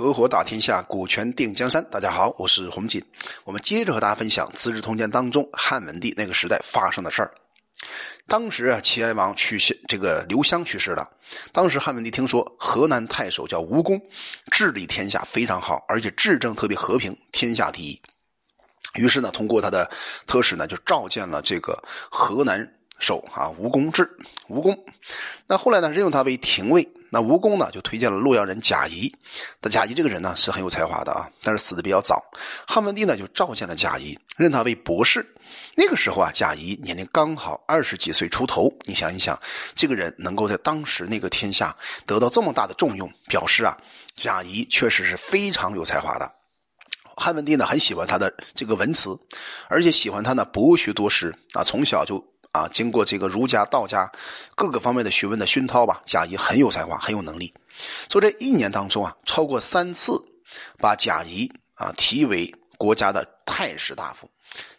[0.00, 1.84] 合伙打天下，股权定江山。
[1.90, 3.04] 大家好，我是洪锦。
[3.44, 7.30] 我们接着和大家分享《资治通鉴》当中汉文帝那个时代发生的事儿。
[8.26, 11.06] 当时啊，齐哀王去世，这个刘襄去世了。
[11.52, 14.00] 当时汉文帝听说河南太守叫吴公，
[14.50, 18.00] 治理天下非常好，而且治政特别和平，天下第一。
[18.94, 19.90] 于是呢，通过他的
[20.26, 21.78] 特使呢，就召见了这个
[22.10, 22.66] 河南。
[23.00, 24.08] 守啊，吴公治，
[24.48, 24.78] 吴公，
[25.46, 26.88] 那后来呢，任用他为廷尉。
[27.12, 29.12] 那吴公呢，就推荐了洛阳人贾谊。
[29.60, 32.22] 那贾谊这个人呢，是很有才华的啊，但是死的比较早。
[32.68, 35.26] 汉文帝呢，就召见了贾谊，任他为博士。
[35.74, 38.72] 那个时候啊，贾谊年龄刚好二十几岁出头。
[38.84, 39.36] 你想一想，
[39.74, 41.76] 这个人能够在当时那个天下
[42.06, 43.76] 得到这么大的重用，表示啊，
[44.14, 46.30] 贾谊确实是非常有才华的。
[47.16, 49.18] 汉文帝呢，很喜欢他的这个文辞，
[49.66, 52.24] 而且喜欢他呢博学多识啊，从小就。
[52.52, 54.10] 啊，经过这个儒家、道家
[54.56, 57.52] 各个方面的学问的熏陶吧，贾谊很有才华，很有能力。
[58.08, 60.12] 所以这一年当中啊，超过三次
[60.78, 64.28] 把贾谊啊提为国家的太史大夫。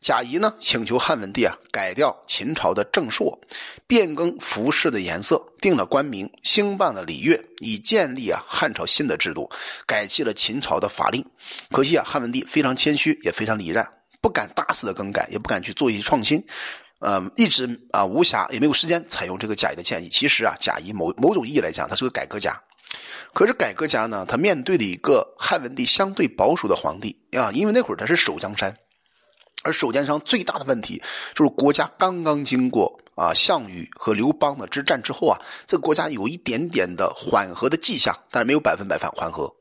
[0.00, 3.38] 贾谊呢请求汉文帝啊改掉秦朝的正朔，
[3.86, 9.50] 变更服饰的颜色，定了官名，兴办了礼乐，以建立啊汉朝新的制度，
[9.86, 11.22] 改弃了秦朝的法令。
[11.70, 13.86] 可惜啊，汉文帝非常谦虚，也非常礼让，
[14.22, 16.42] 不敢大肆的更改，也不敢去做一些创新。
[17.00, 20.08] 呃，一直啊无暇，也没有时间采用这个贾谊的建议。
[20.08, 22.60] 其实啊，贾谊某某种意义来讲，他是个改革家。
[23.34, 28.76] 可是改革家呢，他面对的一个汉文帝相对保守的皇帝啊，因为那会儿他是守江山，
[29.62, 31.00] 而守江山最大的问题
[31.34, 39.54] 就是国家刚刚经过啊项羽和刘邦的之战之后啊，这个国家有一点点的缓和的迹象，但是没有百分百反缓和。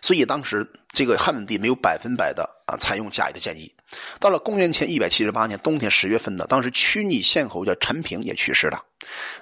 [0.00, 3.72] 所以当时这个汉文帝没有百分百的啊采用贾谊的建议。
[4.18, 8.82] 到了公元前一百七十八年冬天十月份呢，当时曲逆县侯叫陈平也去世了。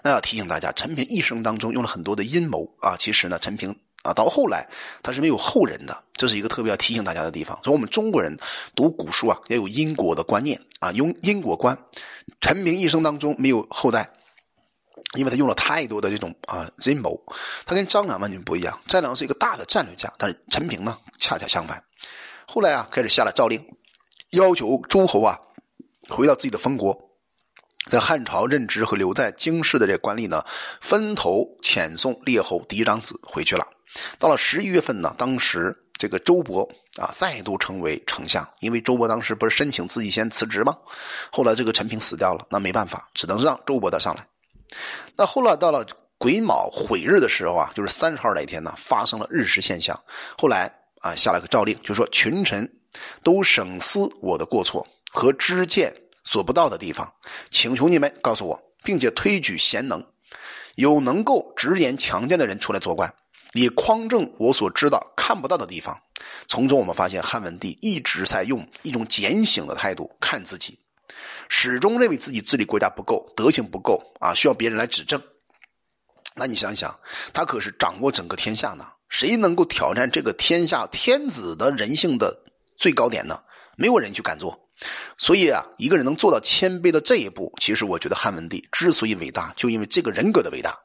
[0.02, 2.96] 那要提醒大家，陈平一生当中用了很多的阴谋啊。
[2.98, 4.66] 其实呢，陈平啊到后来
[5.02, 7.56] 他是没有后人的，这是一个特别要提醒大家的地方。
[7.62, 8.36] 所以我们中国人
[8.74, 11.78] 读古书啊，要有因果的观念啊，用因果观。
[12.40, 14.10] 陈平一生当中没有后代。
[15.16, 17.20] 因为他用了太多的这种啊阴谋，
[17.66, 18.80] 他跟张良完全不一样。
[18.86, 21.82] 张良是一个大的战略家，但是陈平呢恰恰相反。
[22.46, 23.64] 后来啊，开始下了诏令，
[24.30, 25.38] 要求诸侯啊
[26.08, 26.96] 回到自己的封国，
[27.90, 30.44] 在汉朝任职和留在京师的这官吏呢，
[30.80, 33.66] 分头遣送列侯嫡长子回去了。
[34.18, 40.76] 到了十一月份呢，当时这个周勃啊再度成为丞相，因为周勃当时不是申请自己先辞职吗？
[41.32, 44.26] 后来这个陈平死掉了，那没办法，只能让周勃他上来。
[45.16, 45.86] 那后来到了
[46.18, 49.98] 癸卯悔日的时候啊，就是三十号那一天呢，发生了日食现象。
[50.36, 52.70] 后来啊，下了个诏令，就说群臣
[53.22, 55.94] 都省思我的过错和知见
[56.24, 57.10] 所不到的地方，
[57.50, 60.04] 请求你们告诉我，并且推举贤能、
[60.74, 63.12] 有能够直言强谏的人出来做官，
[63.54, 65.98] 以匡正我所知道看不到的地方。
[66.46, 70.78] 从中我们发现，汉文帝一直在用一种简醒的态度看自己。
[71.52, 75.20] 始终认为自己治理国家不够，德行不够啊，需要别人来指正。
[76.36, 76.96] 那你想想，
[77.34, 82.44] 他可是掌握整个天下呢，谁能够挑战这个天下天子的人性的
[82.78, 83.42] 最高点呢？
[83.76, 84.56] 没有人去敢做。
[85.18, 90.78] 所以啊，一个人能做到谦卑的这一步，其实我觉得汉文帝之所以伟大，就因为这个人格的伟大。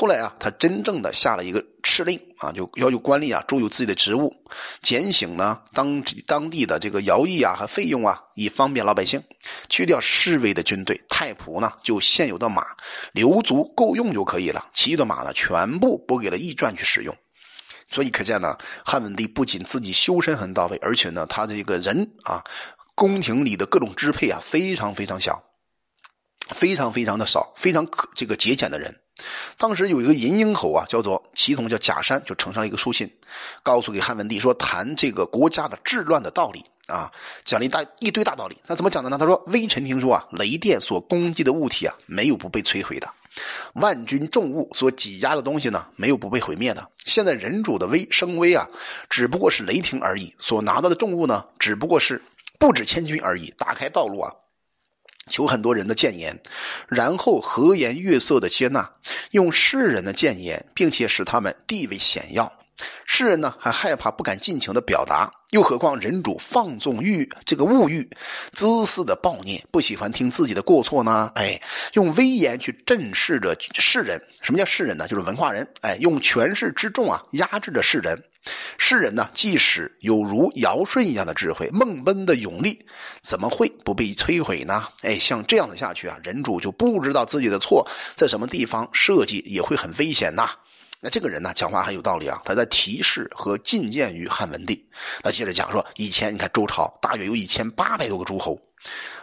[0.00, 4.32] 后来啊，他真正的下了一个敕令啊，就要求官吏啊注有自己的职务，
[4.80, 9.20] 减省呢当当地的这个徭役啊和费用啊，以方便老百姓。
[9.68, 12.64] 去掉侍卫的军队，太仆呢就现有的马
[13.10, 17.12] 留足够用就可以了，其余的马呢全部拨给了驿传去使用。
[17.90, 22.44] 所以可见呢，汉文帝不仅自己修身很到位，而且呢他这个人啊，
[22.94, 25.42] 宫廷里的各种支配啊非常非常小，
[26.50, 28.94] 非常非常的少，非常可这个节俭的人。
[29.56, 33.10] 当时有一个银鹰侯啊，叫做祁同，叫贾山，就呈上一个书信，
[33.62, 37.10] 告诉给汉文帝说，谈这个国家的治乱的道理啊，
[37.44, 38.56] 讲了一大一堆大道理。
[38.66, 39.18] 那怎么讲的呢？
[39.18, 43.08] 他说，微臣听说啊，雷电所攻击的物体啊，没有不被摧毁的；
[43.74, 46.88] 万军重物所挤压的东西呢，没有不被毁灭的。
[47.04, 48.68] 现在人主的威声威啊，
[49.10, 52.22] 只不过是雷霆而已；所拿到的重物呢，只不过是
[52.58, 53.52] 不止千军而已。
[53.56, 54.32] 打开道路啊。
[55.28, 56.38] 求很多人的谏言，
[56.88, 58.90] 然后和颜悦色的接纳，
[59.32, 62.52] 用世人的谏言，并且使他们地位显要。
[63.04, 68.08] 世人呢还害怕不敢尽情的表达，又何况人主放纵欲这个物欲，
[68.52, 71.32] 自私的暴虐，不喜欢听自己的过错呢？
[71.34, 71.60] 哎，
[71.94, 74.22] 用威严去震慑着世人。
[74.42, 75.08] 什么叫世人呢？
[75.08, 75.66] 就是文化人。
[75.80, 78.22] 哎，用权势之重啊压制着世人。
[78.78, 82.84] 世人呢，即使有如尧舜一样的智慧、孟奔的勇力，
[83.22, 84.86] 怎么会不被摧毁呢？
[85.02, 90.50] 哎，像这样的下去啊，人主就不知道自己的错在什么地方，设计也会很危险呐。
[91.00, 94.84] 那这个人呢，讲话很有道理啊，他在提示和进谏于汉文帝。
[95.22, 98.60] 他接着讲说，以前你看周朝大约有一千八百多个诸侯，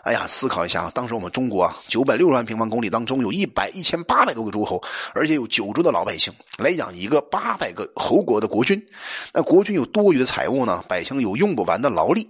[0.04, 4.81] 哎呀，思考一下啊，当时我们中国啊，九百六十万平方公里当中有一百一千八百多个诸侯，
[5.13, 8.86] 而且有九州的老百姓来养一个八百个侯国的国君，
[9.34, 10.84] 那国君有多余的财物呢？
[10.88, 12.28] 百姓有用不完的劳力。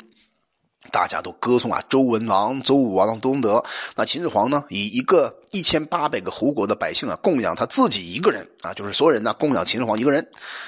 [0.92, 3.64] 大家都歌颂啊，周文王、周武王的东德。
[3.96, 10.26] 那秦始皇呢，以一个一千八百个侯国的百姓啊，供养他自己一个人啊，就是所有人呢供养秦始皇一个人。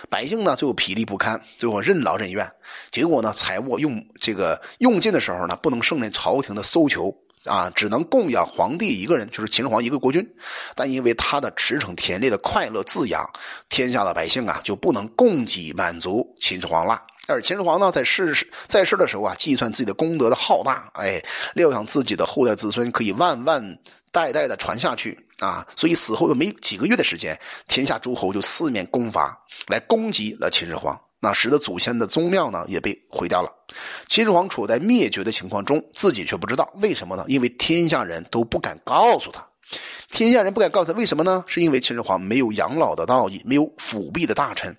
[0.09, 2.49] 百姓呢，最后疲力不堪，最后任劳任怨。
[2.91, 7.15] 结果呢，财物用这个用尽的时候呢，不能胜任朝廷的搜求
[7.45, 10.27] 啊，只能供养皇帝一个人，就是秦始皇一个国君。
[10.75, 13.25] 但因为他的驰骋田猎的快乐滋养，
[13.69, 17.01] 天下的百姓啊，就不能供给满足秦始皇了。
[17.27, 21.21] 而秦始皇呢，在世在世的时候啊，计算自己的功德的浩大，哎，
[21.53, 23.61] 料想自己的后代子孙可以万万
[24.13, 27.37] 代代的传下去啊，所以死后又没几个月的时间，
[27.67, 29.37] 天下诸侯就四面攻伐，
[29.67, 33.51] 来攻击了秦始皇，那使得祖先的宗庙呢也被毁掉了。
[34.07, 37.25] 秦始皇处在灭绝的情况中，自己却不知道为什么呢？
[37.27, 39.45] 因为天下人都不敢告诉他。
[40.09, 41.43] 天下人不敢告诉他为什么呢？
[41.47, 44.75] 是因为秦始皇没有养老的道义，没有辅弼的大臣。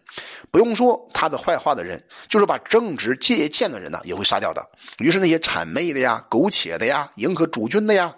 [0.51, 4.67] 不用说他的坏话的人，就是把正直借鉴的人呢，也会杀掉的。
[4.99, 8.15] 于是那些谄媚的呀、苟且的呀、迎合主君的呀，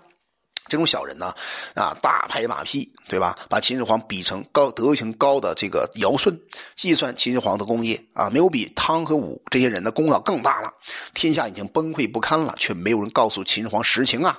[0.68, 1.34] 这种小人呢，
[1.74, 3.36] 啊，大拍马屁，对吧？
[3.48, 6.40] 把秦始皇比成高德行高的这个尧舜，
[6.76, 10.72] 计算秦始皇的功业啊，没有比汤和武这些人的功劳更大了。
[11.14, 14.38] 天下已经崩溃不堪了，却没有人告诉秦始皇实情啊。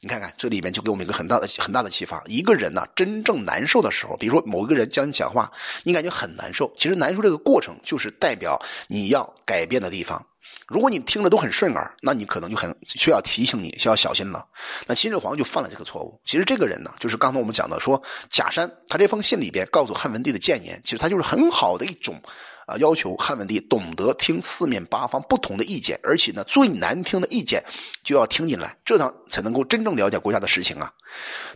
[0.00, 2.22] 你看看这里边就给我们一个很大的很大的启发。
[2.26, 5.50] 一个人呢，真正难受的时候，比如说某一个人教你讲话，
[5.82, 6.72] 你感觉很难受。
[6.76, 10.24] 其实难受这个过程，就是代表你要改变的地方。
[10.68, 14.44] 如果你听着都很顺耳，那你可能就很需要提醒你，需要小心了。
[14.86, 16.20] 那秦始皇就犯了这个错误。
[16.24, 22.20] 其实这个人呢，就是刚才我们讲的说假山，他这封信里边告诉汉文帝的谏言，其实他就是很好的一种。
[22.66, 27.62] 啊，要求汉文帝懂得听四面八方不同的意见，而且呢，最难听的意见
[28.02, 30.92] 就要听进来，这样才能够真正了解国家的事情啊。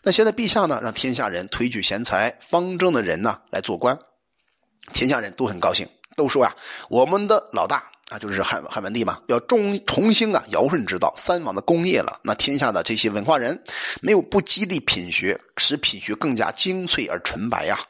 [0.04, 3.98] 那现在陛下呢，让天下人推举贤才方正的人呢来做官，
[4.92, 5.84] 天下人都很高兴，
[6.16, 6.54] 都说呀，
[6.88, 12.20] 我们的老大啊，就是汉汉文帝嘛，要重重新啊尧舜之道三王的功业了。
[12.22, 13.60] 那天下的这些文化人，
[14.00, 17.80] 没有不激励品学，使品学更加精粹而纯白呀。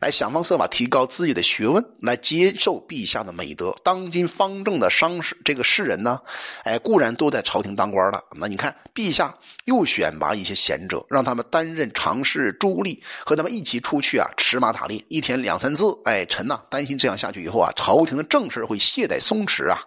[0.00, 3.74] 来想方设法提高自己的学问，来接受陛下的美德。
[3.84, 6.20] 当今方正的商士，这个士人呢，
[6.64, 8.22] 哎，固然都在朝廷当官了。
[8.36, 9.34] 那你看，陛下
[9.66, 15.86] 又选拔一些贤者，让他们担任常侍、朱吏，和他们一起出去啊，驰马打猎，一天两三次。
[16.04, 19.82] 哎，臣呐，担心这样下去以后啊，朝廷的政事会懈怠松弛啊，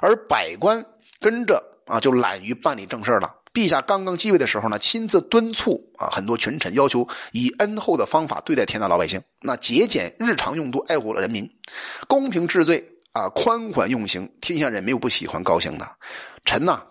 [0.00, 0.84] 而百官
[1.20, 3.34] 跟着啊，就懒于办理正事了。
[3.56, 11.50] 陛下刚刚继位的时候呢，亲自敦促啊，很多群臣要求以恩厚的方法对待天下老百姓，那节俭日常用度，爱护了人民，
[12.06, 15.90] 公平治罪啊，宽缓用刑，天下人没有不喜欢高兴的。
[16.44, 16.82] 臣呐，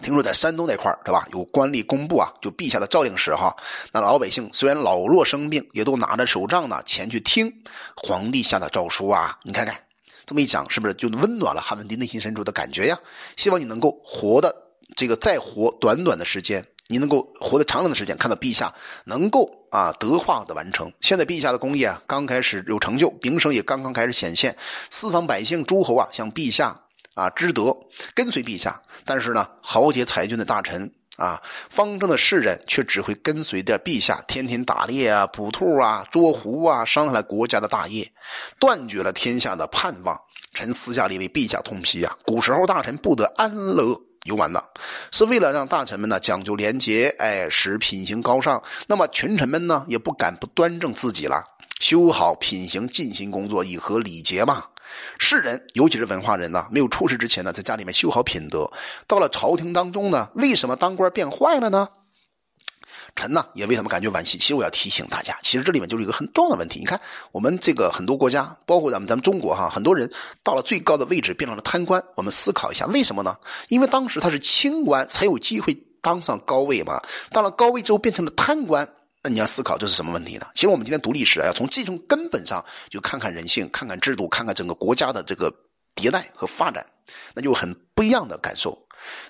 [0.00, 3.54] 听说在山东那块对吧，有官吏公布啊，就陛下的诏令时哈，
[3.92, 7.52] 那老百姓虽然老弱生病，也都拿着手杖呢前去听
[7.94, 9.38] 皇帝下的诏书啊。
[9.44, 9.78] 你看看
[10.24, 12.98] 这么一讲，是不是就温暖了汉文帝内心深处的感觉呀？
[13.36, 14.56] 希望你能够活的。
[14.96, 18.72] 这个再活短短的时间，你能够活得长长的时间，看到陛下
[19.04, 20.92] 能够啊德化的完成。
[21.00, 24.56] 现在陛下的功业啊刚开始有成就，名声也刚刚开始显现，
[24.90, 26.76] 四方百姓诸侯啊向陛下
[27.14, 27.76] 啊知德，
[28.14, 28.80] 跟随陛下。
[29.04, 38.10] 但是呢，豪杰才俊的大臣啊，方正的士人却只会跟随着陛下，天天打猎啊、捕兔啊、捉狐啊，伤害了国家的大业，
[38.58, 40.18] 断绝了天下的盼望。
[40.54, 43.98] 臣私下里为陛下痛批啊，古时候大臣不得安乐。
[44.24, 44.64] 游玩的，
[45.10, 48.62] 是为了让大臣们呢讲究廉洁，哎，使品行高尚。
[48.86, 51.44] 那么群臣们呢也不敢不端正自己了，
[51.80, 54.64] 修好品行，尽心工作，以和礼节嘛。
[55.18, 58.70] 世人，尤其是文化人呢，没有出事之前呢，在家里面修好品德，
[59.08, 61.88] 到了朝廷当中呢，为什么当官变坏了呢？
[63.14, 64.38] 臣呢也为他们感觉惋惜。
[64.38, 66.80] 其实我要提醒大家，其实这里面就是一个很重要的问题。
[66.80, 67.00] 你看，
[67.30, 70.10] 我们这个很多国家，包括咱们咱们中国哈，很多人
[70.42, 72.02] 到了最高的位置变成了贪官。
[72.16, 73.36] 我们思考一下，为什么呢？
[73.68, 77.00] 因为当时他是清官，才有机会当上高位嘛。
[77.30, 78.88] 到了高位之后变成了贪官，
[79.22, 80.46] 那你要思考这是什么问题呢？
[80.54, 85.52] 其实我们今天读历史啊，要从这种根本上就看看人性，看看制度，看看整个国家的这个
[85.94, 86.84] 迭代和发展，
[87.34, 88.76] 那就很不一样的感受。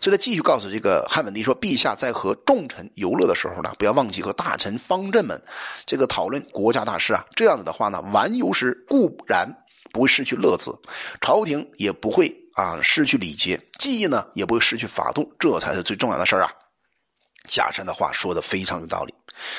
[0.00, 5.40] 所以他继续告诉这个汉文帝说：“陛下在和众臣游乐的时候呢，不要忘记和大臣方阵们
[5.86, 7.24] 这个讨论国家大事啊。
[7.34, 9.48] 这样子的话呢，玩游时固然
[9.92, 10.76] 不会失去乐子，
[11.20, 16.50] 朝廷也不会啊失去礼节，记忆呢也不会失去法度，这才是最重要的事啊。”
[17.48, 19.12] 贾山的话说的非常有道理，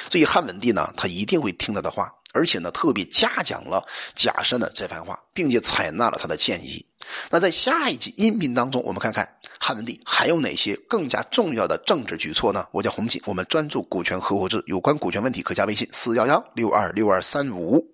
[0.09, 6.85] 所以汉文帝呢，他一定会听他的话，而且呢，特别嘉奖了贾山的这番话，并且采纳了他的建议。
[7.29, 9.27] 那在下一集音频当中，我们看看
[9.59, 12.65] 汉文帝还有哪些更加重要的政治举措呢？
[12.71, 17.92] 我叫洪锦，我们专注股权合伙制，有关股权问题可加微信四幺幺六二六二三五。